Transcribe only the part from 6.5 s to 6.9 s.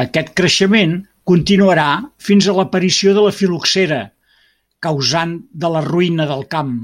camp.